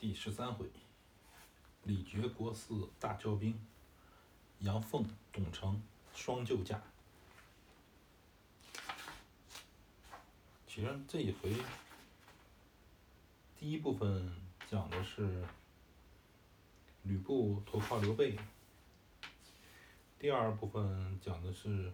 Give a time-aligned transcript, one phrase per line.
[0.00, 0.64] 第十三回，
[1.82, 3.54] 李傕国四大招兵，
[4.60, 5.78] 杨凤、董承
[6.14, 6.80] 双救驾。
[10.66, 11.54] 其实这一回，
[13.58, 14.34] 第一部分
[14.70, 15.44] 讲的是
[17.02, 18.38] 吕布投靠刘备，
[20.18, 21.92] 第二部分讲的是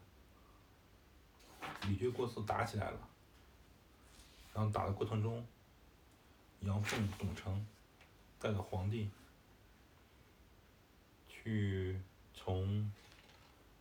[1.89, 3.09] 李傕国四打起来了，
[4.55, 5.45] 然后打的过程中，
[6.61, 7.67] 杨凤、董承
[8.39, 9.11] 带着皇帝
[11.29, 12.01] 去
[12.35, 12.91] 从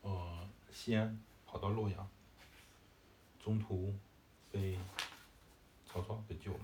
[0.01, 2.09] 呃西安跑到洛阳，
[3.43, 3.93] 中途
[4.51, 4.79] 被
[5.85, 6.59] 曹操给救了。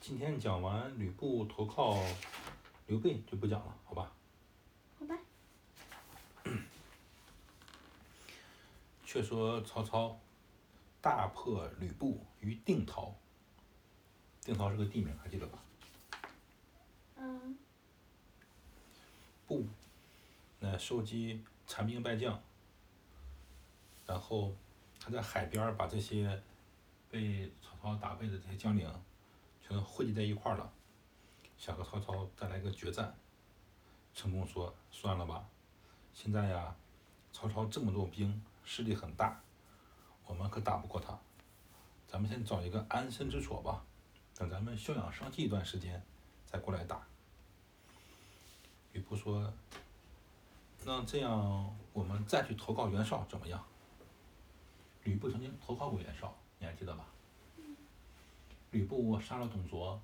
[0.00, 2.02] 今天讲完吕布投靠
[2.86, 4.12] 刘备就不讲了，好吧？
[4.98, 5.18] 好吧。
[9.04, 10.18] 却说曹操
[11.00, 13.14] 大破吕布于定陶，
[14.44, 15.58] 定陶是个地名，还记得吧？
[17.16, 17.56] 嗯
[19.46, 19.64] 布，
[20.58, 22.42] 那收集残兵败将，
[24.04, 24.52] 然后
[24.98, 26.42] 他在海边儿把这些
[27.08, 28.92] 被曹操打败的这些将领
[29.62, 30.72] 全汇集在一块儿了，
[31.56, 33.14] 想和曹操再来个决战。
[34.14, 35.48] 陈宫说：“算了吧，
[36.12, 36.74] 现在呀，
[37.32, 39.40] 曹操这么多兵，势力很大，
[40.26, 41.16] 我们可打不过他。
[42.08, 43.82] 咱们先找一个安身之所吧，
[44.34, 46.02] 等咱们休养生息一段时间，
[46.46, 47.06] 再过来打。”
[48.92, 49.52] 吕布说
[50.84, 53.64] ：“那这样，我们再去投靠袁绍怎么样？”
[55.04, 57.06] 吕布曾经投靠过袁绍，你还记得吧？
[58.70, 60.00] 吕布杀了董卓，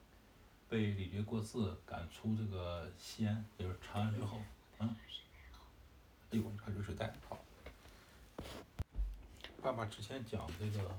[0.69, 4.41] 被李傕郭汜赶出这个西安，也就是长安之后，
[4.79, 4.97] 嗯，
[6.31, 7.39] 哎呦，还热水袋，好。
[9.62, 10.91] 爸爸之前讲这个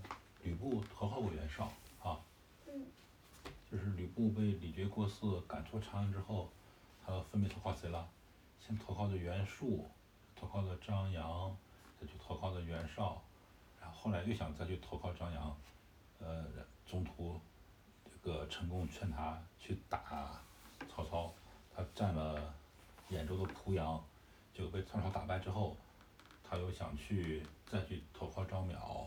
[0.43, 1.71] 吕布投靠过袁绍，
[3.71, 6.49] 就是吕布被李傕郭汜赶出长安之后，
[7.05, 8.09] 他分别投靠谁了？
[8.59, 9.87] 先投靠的袁术，
[10.35, 11.55] 投靠的张扬，
[11.99, 13.21] 再去投靠的袁绍，
[13.79, 15.57] 然后后来又想再去投靠张扬，
[16.19, 16.45] 呃，
[16.85, 17.39] 中途
[18.05, 20.41] 这个成功劝他去打
[20.89, 21.33] 曹操，
[21.75, 22.53] 他占了
[23.09, 24.03] 兖州的濮阳，
[24.53, 25.77] 结果被曹操打败之后，
[26.43, 29.05] 他又想去再去投靠张邈，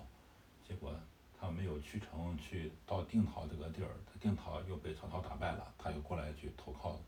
[1.82, 6.98] 去成，去到定陶这个地儿，他定陶又被曹操打败了，他又过来去投靠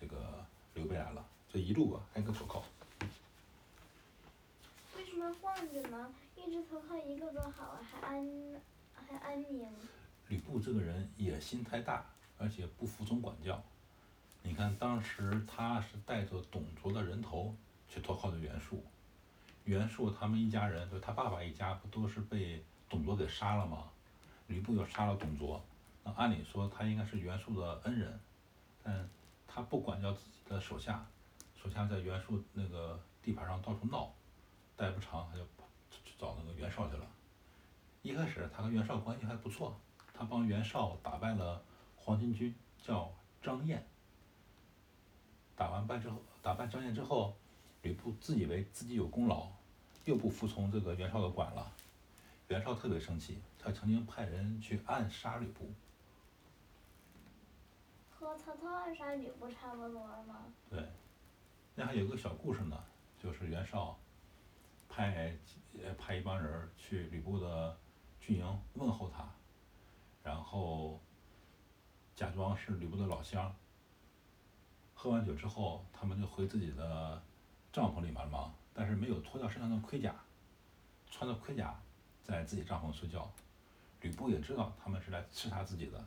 [0.00, 0.44] 这个
[0.74, 2.62] 刘备来了，这一路啊挨个投靠。
[4.96, 6.12] 为什么换着呢？
[6.36, 8.60] 一直投靠一个多好啊，还安
[8.94, 9.66] 还安宁。
[10.28, 12.04] 吕布这个人野心太大，
[12.38, 13.62] 而且不服从管教。
[14.42, 17.54] 你看当时他是带着董卓的人头
[17.88, 18.84] 去投靠的袁术，
[19.64, 23.90] 袁术他们一家人，就他爸爸一家不都是被董卓给杀了吗？
[24.48, 25.64] 吕布又杀了董卓，
[26.02, 28.20] 那按理说他应该是袁术的恩人，
[28.82, 29.08] 但
[29.46, 31.06] 他不管教自己的手下，
[31.54, 34.12] 手下在袁术那个地盘上到处闹，
[34.76, 37.06] 待不长他就跑去找那个袁绍去了。
[38.02, 39.78] 一开始他和袁绍关系还不错，
[40.12, 41.62] 他帮袁绍打败了
[41.96, 43.86] 黄巾军，叫张燕。
[45.54, 47.36] 打完败之后，打败张燕之后，
[47.82, 49.48] 吕布自以为自己有功劳，
[50.04, 51.70] 又不服从这个袁绍的管了。
[52.48, 55.70] 袁绍特别生气，他曾经派人去暗杀吕布。
[58.10, 60.46] 和曹操暗杀吕布差不多吗？
[60.70, 60.82] 对，
[61.74, 62.82] 那还有个小故事呢，
[63.18, 63.98] 就是袁绍
[64.88, 65.36] 派
[65.74, 67.76] 呃派一帮人去吕布的
[68.18, 69.28] 军营问候他，
[70.22, 70.98] 然后
[72.16, 73.54] 假装是吕布的老乡。
[74.94, 77.22] 喝完酒之后，他们就回自己的
[77.72, 80.16] 帐篷里面了嘛，但是没有脱掉身上的盔甲，
[81.10, 81.78] 穿的盔甲
[82.28, 83.28] 在自己帐篷睡觉。
[84.02, 86.00] 吕布也知道他们是来刺杀自己的，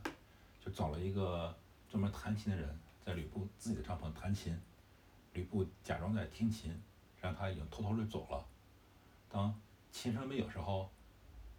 [0.64, 1.54] 就找了一个
[1.90, 4.58] 专门弹琴的人，在吕布自己的帐篷弹琴。
[5.34, 6.74] 吕布假装在听琴，
[7.20, 8.46] 让他已经偷偷的走了。
[9.28, 9.54] 当
[9.90, 10.90] 琴声没有时候，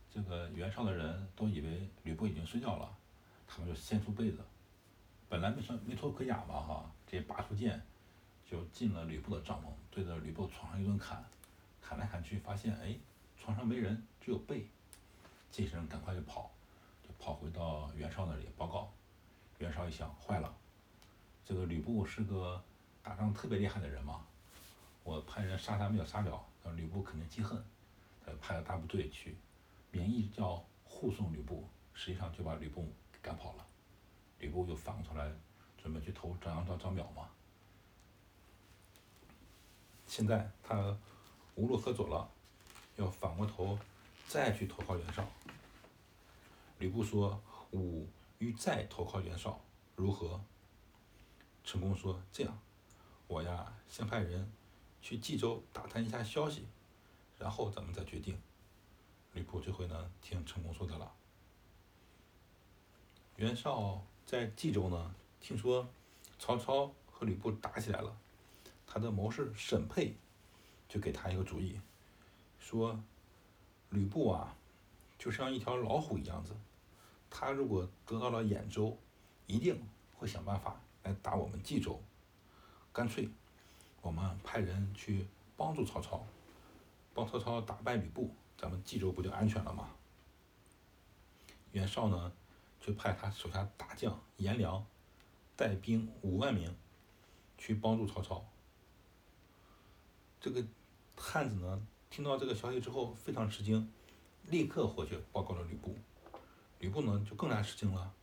[0.09, 2.96] 这个袁绍的人都以为吕布已经睡觉了，
[3.47, 4.40] 他们就掀出被子，
[5.28, 7.82] 本来没穿没脱盔甲嘛哈，直接拔出剑，
[8.49, 11.23] 就进了吕布的帐篷，对着吕布床上一顿砍，
[11.82, 12.96] 砍来砍去发现哎
[13.43, 14.66] 床上没人，只有被，
[15.51, 16.49] 这些人赶快就跑，
[17.03, 18.90] 就跑回到袁绍那里报告。
[19.57, 20.55] 袁绍一想，坏了，
[21.43, 22.63] 这个吕布是个
[23.03, 24.25] 打仗特别厉害的人嘛，
[25.03, 27.61] 我派人杀他没有杀了，那吕布肯定记恨，
[28.25, 29.35] 他就派了大部队去，
[29.91, 32.87] 名义叫护送吕布，实际上就把吕布
[33.22, 33.66] 赶跑了。
[34.40, 35.29] 吕布又反过头来
[35.78, 37.29] 准备去投张扬到张邈嘛。
[40.07, 40.97] 现在他
[41.55, 42.29] 无路可走了，
[42.95, 43.78] 要反过头
[44.28, 45.28] 再去投靠袁绍。
[46.79, 47.41] 吕布说
[47.72, 48.07] ：“吾
[48.40, 49.59] 欲再投靠袁绍，
[49.95, 50.40] 如何？”
[51.63, 52.59] 陈宫说：“这样，
[53.28, 54.51] 我呀先派人
[55.01, 56.67] 去冀州打探一下消息，
[57.40, 58.37] 然后咱们再决定。”
[59.34, 61.11] 吕布这回呢，听陈宫说的了。
[63.37, 65.90] 袁绍在冀州呢，听说
[66.37, 68.16] 曹操和吕布打起来了，
[68.85, 70.16] 他的谋士沈佩
[70.87, 71.79] 就给他一个主意，
[72.64, 72.98] 说
[73.90, 74.56] 吕布啊，
[75.20, 76.56] 就像一条老虎一样子，
[77.30, 78.98] 他如果得到了兖州，
[79.48, 82.02] 一定会想办法来打我们冀州。
[82.94, 83.30] 干脆，
[84.02, 85.28] 我们派人去
[85.58, 86.26] 帮助曹操，
[87.14, 89.90] 帮曹操打败吕布，咱们冀州不就安全了吗？
[91.74, 92.32] 袁绍呢？
[92.80, 94.86] 就派他手下大将颜良
[95.56, 96.76] 带兵五万名
[97.58, 98.46] 去帮助曹操。
[100.42, 100.66] 这个
[101.16, 103.92] 汉子呢，听到这个消息之后非常吃惊，
[104.44, 105.96] 立刻回去报告了吕布。
[106.78, 108.14] 吕布呢就更加吃惊了，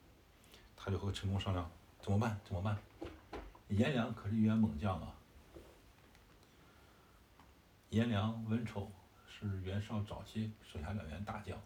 [0.76, 1.68] 他就和陈宫商量
[2.00, 2.38] 怎么办？
[2.44, 2.78] 怎么办？
[3.66, 5.12] 颜良可是一员猛将啊！
[7.88, 8.88] 颜良、文丑
[9.28, 11.60] 是袁绍早期手下两员大将。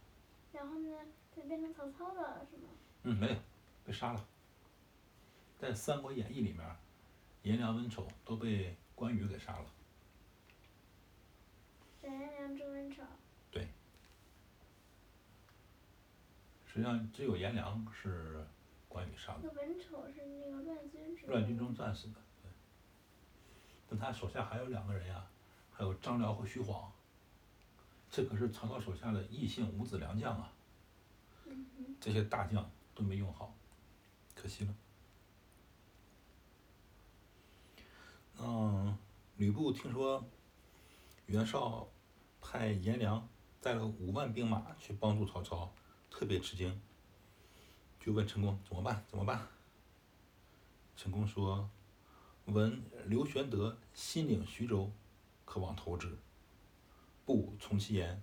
[0.51, 0.97] 然后呢，
[1.37, 2.15] 就变成曹操
[2.51, 2.71] 是吗？
[3.03, 3.37] 嗯，没有，
[3.85, 4.27] 被杀了。
[5.59, 6.67] 在《三国演义》里面，
[7.43, 9.67] 颜良、文丑都被关羽给杀了。
[12.11, 13.03] 颜良、朱文丑。
[13.51, 13.69] 对。
[16.67, 18.47] 实际上，只有颜良是
[18.89, 19.41] 关羽杀的。
[19.43, 21.27] 那文丑是那个乱军之。
[21.27, 22.51] 乱军中战死的，对。
[23.89, 25.27] 但他手下还有两个人呀，
[25.73, 26.93] 还有张辽和徐晃。
[28.11, 30.53] 这可是曹操手下的异姓五子良将啊。
[32.01, 32.71] 这些大将。
[32.97, 33.53] 都没用好，
[34.37, 34.75] 可惜了。
[38.39, 38.97] 嗯，
[39.37, 40.25] 吕布听说
[41.27, 41.89] 袁绍
[42.47, 43.27] 派颜良
[43.63, 45.75] 带了五万兵马去帮助曹操，
[46.11, 46.79] 特别吃惊，
[47.99, 49.03] 就问陈宫怎么办？
[49.09, 49.49] 怎么办？
[50.95, 51.71] 陈宫说
[52.45, 54.93] ：“闻刘玄德新领徐州，
[55.47, 56.19] 可往投之。
[57.25, 58.23] 不从其言，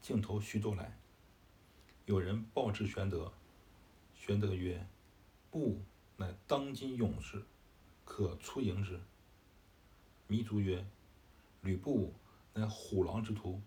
[0.00, 0.96] 径投徐州来。
[2.06, 3.32] 有人报之玄德。”
[4.14, 4.86] 玄德曰
[5.50, 5.82] ：“不，
[6.16, 7.44] 乃当今勇士，
[8.04, 9.00] 可出迎之。”
[10.30, 10.86] 糜竺曰
[11.60, 12.14] ：“吕布
[12.54, 13.60] 乃虎狼之徒，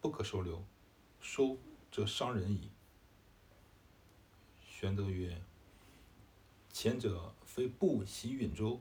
[0.00, 0.64] 不可收留，
[1.20, 1.56] 收
[1.90, 2.70] 则伤人矣。”
[4.60, 5.40] 玄德曰
[6.72, 8.80] ：“前者非不袭允州，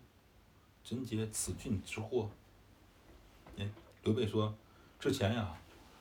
[0.83, 2.31] 怎解此郡之祸？”
[3.57, 3.69] 哎，
[4.03, 4.55] 刘备说
[4.99, 5.55] ：“之前呀，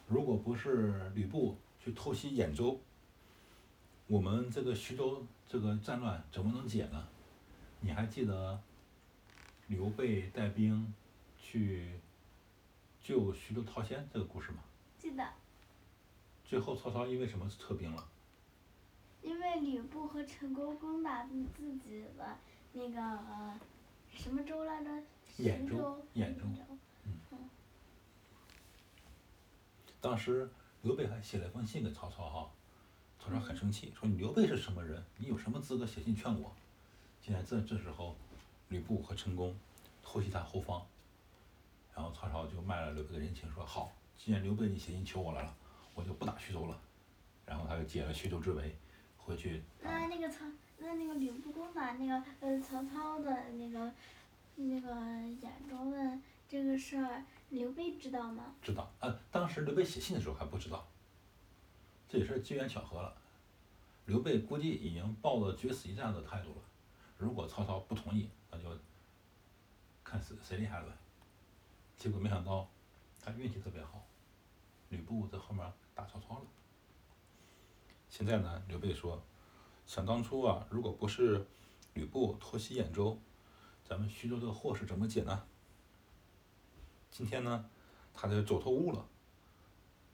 [0.08, 2.80] 如果不是吕布去偷袭兖州。”
[4.06, 7.06] 我们这个徐州这个战乱怎么能解呢？
[7.80, 8.60] 你还记得
[9.68, 10.92] 刘备带兵
[11.38, 12.00] 去
[13.02, 14.58] 救徐州陶谦这个故事吗？
[14.98, 15.26] 记得。
[16.44, 18.06] 最后曹操因为什么撤兵了？
[19.22, 21.32] 因为吕布和陈宫攻打自
[21.78, 22.36] 己的
[22.72, 23.60] 那个呃
[24.12, 24.90] 什么州来着？
[25.38, 26.02] 兖州。
[26.14, 26.44] 兖州。
[27.04, 27.38] 嗯。
[30.00, 30.50] 当时
[30.82, 32.50] 刘备还写了封信给曹操哈。
[33.18, 35.04] 曹操很生气，说：“你刘备是什么人？
[35.18, 36.50] 你有什么资格写信劝我？”
[37.20, 38.16] 现在这这时候，
[38.68, 39.54] 吕布和陈宫
[40.02, 40.86] 偷袭他后方，
[42.00, 45.54] 然后曹操就卖了刘备的人情，说：“好，既然刘备你写信求我来了，
[45.94, 46.80] 我就不打徐州了。”
[47.44, 48.74] 然后他就解了徐州之围，
[49.18, 49.62] 回去。
[49.82, 50.46] 那那个曹，
[50.78, 53.92] 那那个吕布攻打那个呃曹操的那个
[54.54, 58.54] 那个兖州问这个事儿，刘备知道吗？
[58.62, 60.88] 知道，呃，当时刘备写信的时候还不知道。
[62.08, 63.14] 这也是机缘巧合了，
[64.06, 66.62] 刘备估计已经抱着决死一战的态度了。
[67.18, 68.64] 如果曹操不同意，那就
[70.02, 70.92] 看谁谁厉害了呗。
[72.00, 72.66] 结果没想到，
[73.20, 74.02] 他运气特别好，
[74.88, 76.46] 吕布在后面打曹操了。
[78.08, 79.22] 现在呢，刘备说，
[79.86, 81.46] 想当初啊，如果不是
[81.92, 83.18] 吕布偷袭兖州，
[83.84, 85.44] 咱们徐州的祸是怎么解呢？
[87.10, 87.68] 今天呢，
[88.14, 89.06] 他就走投无路了，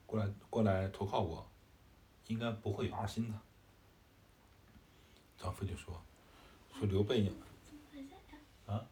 [0.07, 1.49] 过来过来投靠我。
[2.27, 3.41] 应该不会有二心的。
[5.39, 6.03] 张飞就说
[6.75, 7.33] ：“说刘备。”
[8.67, 8.85] 啊？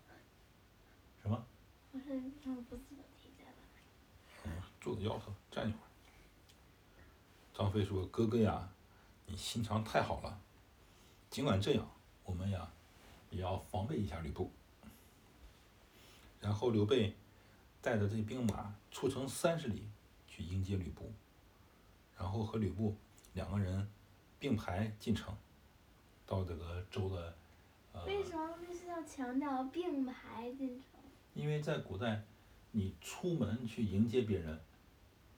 [1.95, 2.33] 嗯，
[4.81, 5.89] 坐着腰疼，站一会儿。
[7.55, 8.69] 张飞说：“哥哥呀，
[9.27, 10.41] 你心肠太好了。
[11.31, 11.89] 尽管这样，
[12.25, 12.73] 我们呀，
[13.31, 14.51] 也要防备一下吕布。”
[16.43, 17.15] 然后刘备
[17.81, 19.89] 带着这兵马出城三十里
[20.27, 21.13] 去迎接吕布，
[22.19, 22.97] 然后和吕布。
[23.35, 23.89] 两个人
[24.39, 25.35] 并排进城，
[26.27, 27.35] 到这个州的
[27.93, 28.05] 呃。
[28.05, 30.94] 为什么必须要强调并排进城？
[31.35, 32.25] 因为在古代，
[32.71, 34.61] 你出门去迎接别人，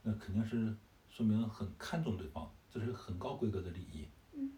[0.03, 0.77] 那肯定是
[1.09, 4.07] 说明很看重对方，这是很高规格的礼仪。
[4.33, 4.53] 嗯。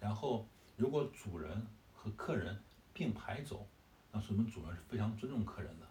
[0.00, 2.60] 然后如果主人和客人
[2.92, 3.66] 并排走，
[4.12, 5.86] 那说明主人是非常尊重客人的。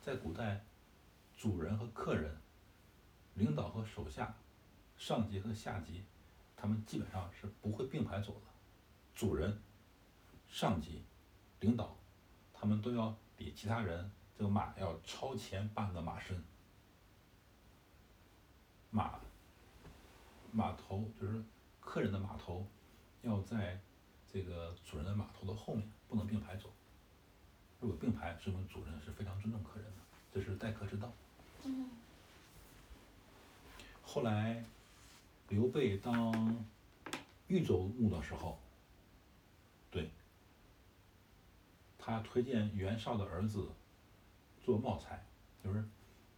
[0.00, 0.64] 在古代，
[1.36, 2.34] 主人和客人、
[3.34, 4.36] 领导和手下、
[4.96, 6.04] 上级和下级，
[6.56, 8.46] 他们基本上是不会并排走的。
[9.14, 9.60] 主人、
[10.48, 11.02] 上级、
[11.58, 11.96] 领导，
[12.54, 16.42] 他们都要比其他人这个马要超前半个马身。
[18.90, 19.20] 马
[20.52, 21.42] 马头就是
[21.80, 22.66] 客人的马头，
[23.22, 23.78] 要在
[24.32, 26.70] 这个主人的马头的后面，不能并排走。
[27.78, 29.96] 如果并排，说明主人是非常尊重客人的，
[30.32, 31.12] 这是待客之道。
[31.64, 31.90] 嗯
[34.02, 34.64] 后来，
[35.48, 36.64] 刘备当
[37.48, 38.58] 豫州牧的时候，
[39.90, 40.10] 对，
[42.06, 43.68] 他推荐袁绍的儿子
[44.64, 45.20] 做茂才，
[45.64, 45.84] 就是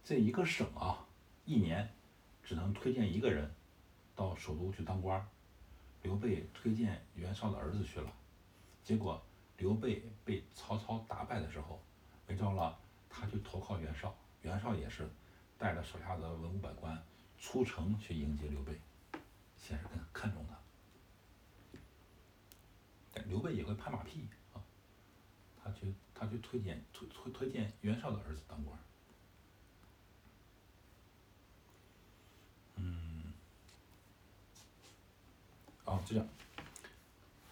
[0.03, 1.05] 这一个省啊，
[1.45, 1.87] 一年
[2.43, 3.53] 只能推荐一个人
[4.15, 5.23] 到首都去当官。
[6.01, 8.11] 刘备推荐袁绍的儿子去了，
[8.83, 9.21] 结果
[9.57, 11.79] 刘备被曹操打败的时候，
[12.25, 12.75] 没招了，
[13.07, 15.07] 他去投靠袁绍，袁绍也是
[15.55, 16.99] 带着手下的文武百官
[17.37, 18.81] 出城去迎接刘备，
[19.55, 20.57] 显示很看重他。
[23.27, 24.27] 刘备也会拍马屁，
[25.69, 28.77] 他去他去推荐推推推荐袁绍的儿子当官。
[32.75, 33.33] 嗯，
[35.85, 36.27] 哦，就这样，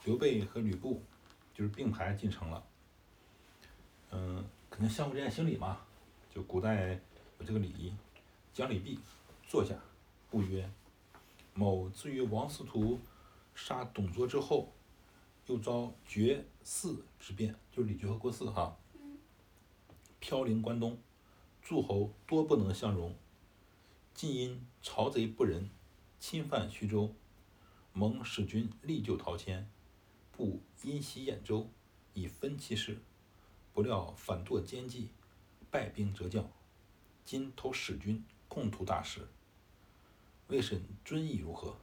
[0.06, 1.04] 刘备和吕布
[1.54, 2.64] 就是并排进城了。
[4.12, 5.82] 嗯，肯定相互之间行礼嘛，
[6.34, 7.00] 就古代
[7.40, 7.94] 有这个礼仪，
[8.54, 9.00] 讲礼毕，
[9.48, 9.76] 坐下，
[10.30, 10.70] 不曰
[11.54, 13.00] ：“某自于王司徒
[13.54, 14.74] 杀董卓之后，
[15.48, 18.78] 又遭绝嗣之变，就是李傕和郭汜哈，
[20.20, 21.00] 飘零关东，
[21.62, 23.16] 诸侯多不能相容。
[24.14, 25.70] 今因曹贼不仁，
[26.20, 27.14] 侵犯徐州，
[27.94, 29.70] 蒙使君力救陶谦，
[30.32, 31.70] 不因袭兖州，
[32.14, 33.00] 以分其势。
[33.74, 35.10] 不料反堕奸计，
[35.70, 36.50] 败兵折将。
[37.24, 39.28] 今投使君，共图大事。
[40.48, 41.78] 未审尊意如何？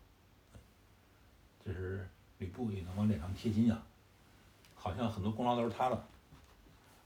[1.65, 2.11] 这是
[2.45, 3.83] 吕布也能往脸上贴金呀，
[4.75, 6.07] 好像很多功劳都是他的。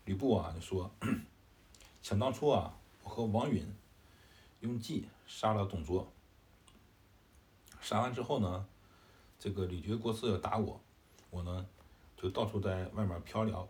[0.05, 0.91] 吕布啊就说
[2.03, 3.65] ：“想当初啊，我和王允
[4.59, 6.11] 用计杀了董卓。
[7.81, 8.67] 杀完之后呢，
[9.39, 10.81] 这个李傕、郭汜要打我，
[11.31, 11.65] 我呢
[12.17, 13.69] 就到处在外面飘聊。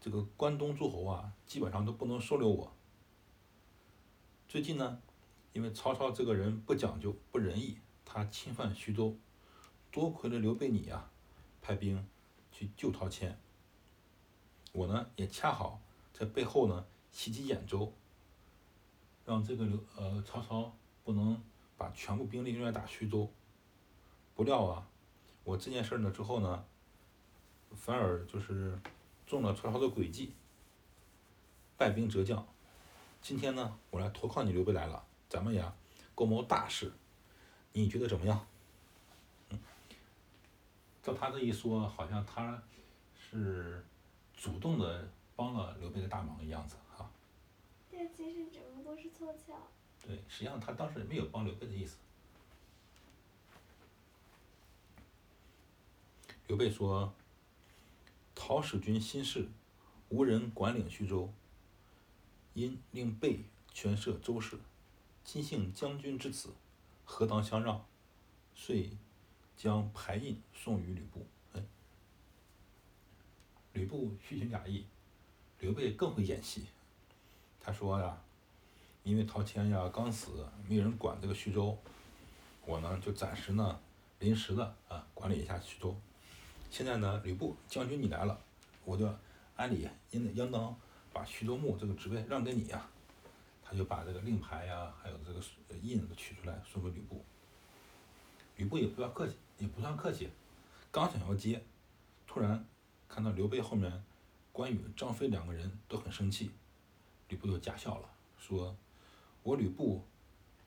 [0.00, 2.72] 这个关东诸侯啊，基本上都不能收留我。
[4.48, 5.00] 最近呢，
[5.52, 9.16] 因为曹操这个人不讲究、不仁义，他侵犯徐州，
[9.92, 11.08] 多亏了刘备你呀、
[11.60, 12.04] 派兵
[12.50, 13.38] 去救陶谦。
[14.72, 15.78] 我呢也恰好
[16.14, 17.92] 在背后呢袭击兖州，
[19.26, 21.38] 让这个刘呃曹操不能
[21.76, 23.30] 把全部兵力用来打徐州。
[24.34, 24.88] 不料啊，
[25.44, 26.64] 我这件事儿呢之后呢，
[27.74, 28.78] 反而就是
[29.26, 30.32] 中了曹操的诡计，
[31.76, 32.46] 败兵折将。
[33.20, 35.74] 今天呢，我来投靠你刘备来了，咱们呀
[36.14, 36.90] 共谋大事，
[37.74, 38.46] 你觉得怎么样？
[41.02, 42.62] 嗯，照他这一说，好像他
[43.14, 43.84] 是
[44.36, 47.10] 主动的帮了刘备的大忙的样子哈、
[47.90, 49.54] 这其实只不过是凑巧。
[50.06, 51.96] 对，实际上他当时也没有帮刘备的意思。
[56.46, 57.12] 刘备说
[58.34, 59.48] ：“陶使君心事，
[60.08, 61.32] 无人管领徐州，
[62.54, 64.58] 因令备权摄州事。
[65.24, 66.50] 今幸将军之子，
[67.04, 67.84] 何当相让？
[68.54, 68.90] 遂
[69.62, 71.62] 将牌印送与吕布。”哎，
[73.72, 74.84] 吕布虚情假意，
[75.60, 76.66] 刘备更会演戏。
[77.60, 78.18] 他说呀。
[79.04, 81.76] 因为陶谦呀刚死，没人管这个徐州，
[82.64, 83.80] 我呢就暂时呢
[84.20, 85.96] 临时的啊管理一下徐州。
[86.70, 88.40] 现在呢，吕布将军你来了，
[88.84, 89.12] 我就
[89.56, 90.72] 按理应应当
[91.12, 92.88] 把徐州牧这个职位让给你呀。
[93.64, 95.40] 他就把这个令牌呀，还有这个
[95.82, 97.24] 印子取出来送给吕布。
[98.56, 100.30] 吕布也不要客气，也不算客气，
[100.90, 101.64] 刚想要接，
[102.26, 102.64] 突然
[103.08, 104.04] 看到刘备后面
[104.52, 106.50] 关羽、张飞两个人都很生气，
[107.28, 108.76] 吕布就假笑了，说。
[109.44, 110.04] 我吕布，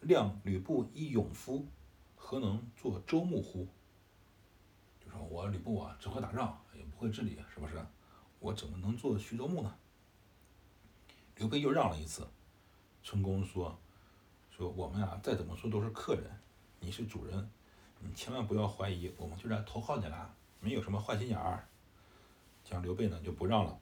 [0.02, 1.66] 谅吕布一勇夫，
[2.18, 3.66] 何能做州牧乎？
[5.00, 7.82] 就说我吕布啊，只会打仗，也不会治理，是不是？
[8.42, 9.74] 我怎么能做徐州牧呢？
[11.38, 12.28] 刘备又让了一次。
[13.02, 13.80] 春宫说
[14.52, 16.30] ：“说我们啊，再怎么说都是客人，
[16.82, 17.50] 你是主人，
[18.08, 21.68] 你千万不要怀疑，我们就来投靠你了，没有什么坏心眼儿。”
[22.64, 23.80] 这样刘备呢就不让了，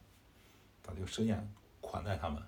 [0.82, 2.42] 把这个设宴款待他们。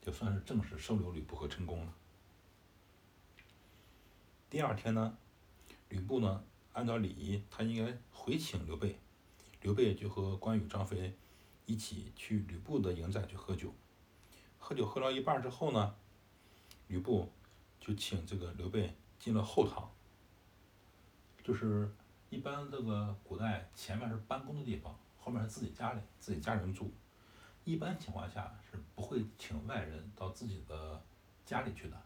[0.00, 1.94] 就算是正式收留吕布和陈宫了。
[4.48, 5.16] 第二天呢，
[5.88, 8.98] 吕布呢按照礼仪，他应该回请刘备。
[9.60, 11.14] 刘备就和关羽、张飞
[11.66, 13.74] 一起去吕布的营寨去喝酒。
[14.58, 15.94] 喝酒喝到一半之后呢，
[16.88, 17.30] 吕布
[17.78, 19.90] 就请这个刘备进了后堂。
[21.50, 21.90] 就是
[22.28, 26.92] 一般这个古代前面是办公的地方，后面是自己家里，自己家人住。
[27.64, 31.02] 一般情况下是不会请外人到自己的
[31.44, 32.00] 家里去的。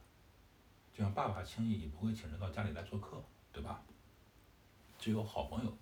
[0.94, 3.22] 就像爸爸轻易也不会请人到家里来做客，
[3.52, 3.82] 对吧？
[4.98, 5.76] 只有好朋友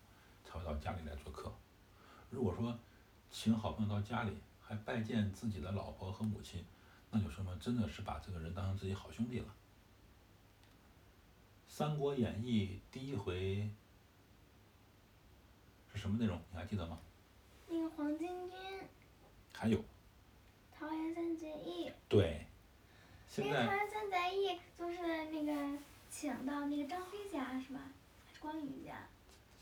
[0.44, 1.54] 才会到家里来做客。
[2.30, 2.76] 如果说
[3.30, 6.64] 请好朋友到家里，还拜见自己的老婆和母亲，
[7.12, 9.46] 那就说明真的是把这个人当成自己好兄弟了。
[11.72, 13.66] 《三国演义》第一回
[15.90, 16.38] 是什么内容？
[16.50, 16.98] 你还记得吗？
[17.66, 18.50] 那个黄巾军。
[19.54, 19.82] 还有。
[20.70, 21.90] 桃园三结义。
[22.10, 22.44] 对。
[23.26, 23.66] 现在。
[23.66, 24.98] 桃园三结义就是
[25.30, 25.78] 那个
[26.10, 27.80] 请到那个张飞家是吧？
[28.26, 29.08] 还是关羽家？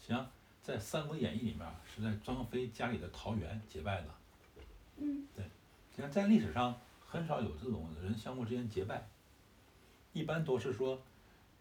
[0.01, 0.29] 行，
[0.65, 4.09] 在《三国演义》里面是在张飞家里的桃园结拜的。
[4.97, 5.29] 嗯。
[5.37, 5.45] 对，
[5.95, 6.77] 你看在历史上
[7.07, 9.09] 很少有这种人相互之间结拜，
[10.13, 11.01] 一般都是说，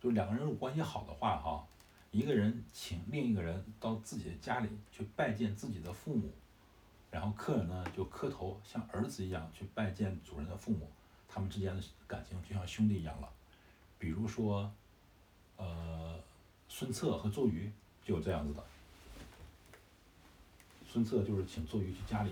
[0.01, 1.67] 就两个人如果关系好的话哈，
[2.11, 6.31] 一个人请另一个人到自己的家里去拜见自己的父母，
[7.11, 10.89] 然后客人呢就磕头像儿子一样去拜见主人的父母，
[11.27, 13.29] 他们之间的感情就像兄弟一样了。
[13.97, 14.71] 比如说，
[15.57, 16.17] 呃，
[16.69, 17.69] 孙策和周瑜
[18.03, 18.63] 就有这样子的。
[20.87, 22.31] 孙策就是请周瑜去家里，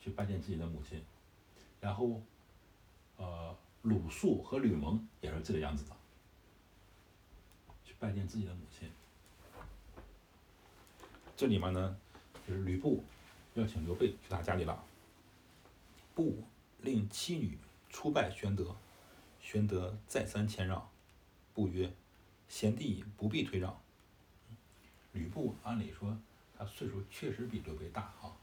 [0.00, 1.02] 去拜见自己的母亲，
[1.80, 2.20] 然后，
[3.16, 5.96] 呃，鲁肃和吕蒙也是这个样子的，
[8.00, 8.90] 拜见自己的母亲。
[11.36, 11.96] 这里面呢，
[12.44, 13.04] 就是吕布
[13.54, 14.82] 要请刘备去他家里了。
[16.14, 16.42] 布
[16.80, 17.56] 令妻女
[17.88, 18.74] 出拜玄德，
[19.40, 20.90] 玄德再三谦让，
[21.54, 21.94] 布曰
[22.48, 23.80] ：“贤弟不必退让。”
[25.12, 26.18] 吕布按理说。
[26.58, 28.36] 他岁数确实比刘备大哈，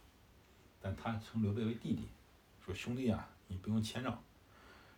[0.82, 2.08] 但他称刘备为弟弟，
[2.66, 4.24] 说兄弟啊，你不用谦让。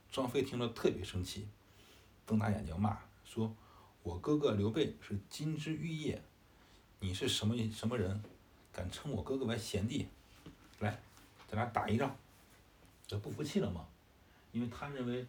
[0.10, 1.46] 张飞听了特别生气，
[2.26, 3.54] 瞪大眼睛骂说
[4.04, 6.22] ：“我哥哥刘备是金枝玉叶，
[7.00, 8.22] 你是什么什么人，
[8.72, 10.08] 敢称我哥哥为贤弟？
[10.80, 11.00] 来，
[11.48, 12.16] 咱俩打一仗。”
[13.08, 13.88] 这不服气了吗？
[14.52, 15.26] 因为他认为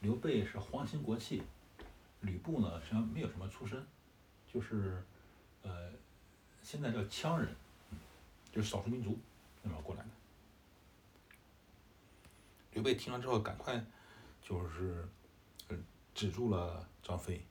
[0.00, 1.42] 刘备是皇亲国戚，
[2.20, 3.84] 吕布呢实际上没有什么出身，
[4.52, 5.04] 就是
[5.62, 5.92] 呃。
[6.62, 7.54] 现在叫羌人，
[8.50, 9.18] 就是少数民族
[9.62, 10.08] 那边过来的。
[12.72, 13.84] 刘备听了之后，赶快
[14.40, 15.06] 就是
[16.14, 17.44] 止住了张飞。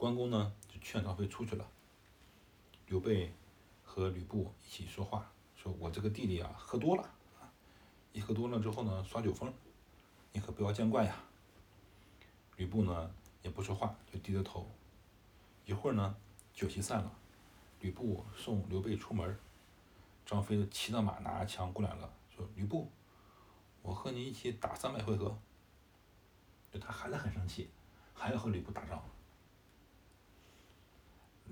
[0.00, 1.68] 关公呢就劝张飞出去了。
[2.86, 3.34] 刘备
[3.84, 7.10] 和吕布一起说话，说我这个弟弟啊喝多了，
[8.14, 9.52] 一喝多了之后呢耍酒疯，
[10.32, 11.16] 你可不要见怪呀。
[12.56, 14.66] 吕布呢也不说话，就低着头。
[15.66, 16.16] 一会儿呢
[16.54, 17.12] 酒席散了。
[17.80, 19.38] 吕布送刘备出门，
[20.24, 22.90] 张飞骑着马，拿着枪过来了，说：“吕布，
[23.82, 25.36] 我和你一起打三百回合。”
[26.72, 27.68] 就他还是很生气，
[28.14, 29.02] 还要和吕布打仗。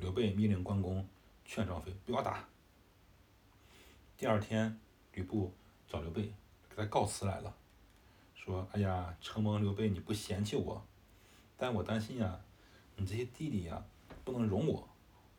[0.01, 1.07] 刘备命令关公
[1.45, 2.49] 劝张飞不要打。
[4.17, 4.79] 第二天，
[5.13, 5.53] 吕布
[5.89, 6.33] 找刘备
[6.71, 7.55] 给他告辞来了，
[8.35, 10.85] 说：“哎呀，承蒙刘备你不嫌弃我，
[11.57, 12.41] 但我担心呀，
[12.97, 13.85] 你这些弟弟呀
[14.25, 14.89] 不能容我，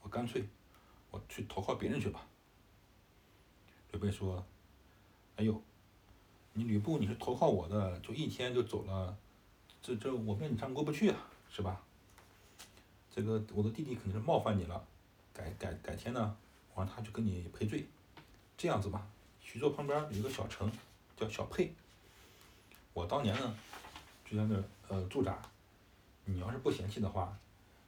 [0.01, 0.47] 我干脆。”
[1.11, 2.27] 我去投靠别人去吧。
[3.91, 4.45] 刘备说
[5.37, 5.59] ：“哎呦，
[6.53, 9.17] 你吕布你是投靠我的，就一天就走了，
[9.81, 11.83] 这这我跟你上过不去啊，是吧？
[13.19, 14.81] 这个我的弟弟肯定是冒犯你了，
[15.33, 16.37] 改改改天呢，
[16.73, 17.85] 我让他去跟你赔罪。
[18.55, 19.05] 这样子吧，
[19.41, 20.71] 徐州旁边有一个小城
[21.17, 21.73] 叫小沛，
[22.93, 23.57] 我当年呢
[24.23, 25.37] 就在那儿呃驻扎，
[26.23, 27.37] 你要是不嫌弃的话，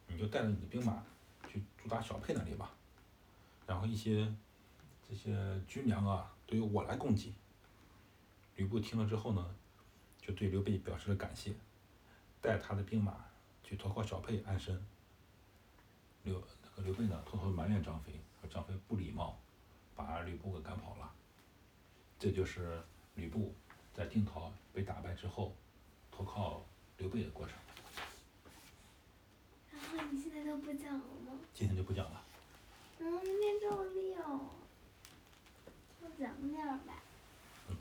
[0.06, 1.02] 你就带着你的兵马
[1.50, 2.70] 去驻扎小沛那里吧。”
[3.66, 4.30] 然后一些
[5.10, 5.34] 这些
[5.66, 7.34] 军粮啊，都由我来供给。
[8.58, 9.56] 吕布听了之后呢，
[10.22, 11.54] 就对刘备表示了感谢，
[12.42, 13.16] 带他的兵马
[13.64, 14.78] 去投靠小沛安身。
[16.24, 19.40] 刘那个刘备呢，偷偷埋怨张飞，说张飞不礼貌，
[19.96, 21.12] 把吕布给赶跑了。
[22.20, 22.82] 这就是
[23.16, 23.54] 吕布
[23.94, 25.56] 在定陶被打败之后，
[26.12, 26.64] 投靠
[26.98, 27.56] 刘备的过程。
[29.72, 31.34] 然后你现在都不讲了吗？
[31.54, 32.24] 今天就不讲了。
[33.00, 34.16] 嗯，明天周六，
[36.00, 36.94] 多讲点儿呗。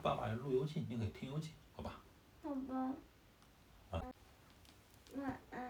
[0.02, 2.00] 爸爸录游记，你可以听游记，好吧？
[2.42, 2.94] 好吧。
[5.16, 5.58] 晚安。